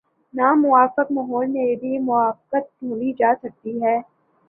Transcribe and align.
ناموافق 0.33 1.11
ماحول 1.11 1.47
میں 1.47 1.75
بھی 1.81 1.97
موافقت 1.99 2.65
ڈھونڈی 2.79 3.11
جا 3.19 3.33
سکتی 3.43 3.81
ہے۔ 3.83 3.97